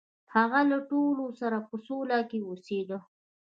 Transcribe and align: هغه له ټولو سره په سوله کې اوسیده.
هغه 0.35 0.59
له 0.71 0.77
ټولو 0.89 1.25
سره 1.39 1.57
په 1.67 1.75
سوله 1.87 2.17
کې 2.29 2.39
اوسیده. 2.49 2.97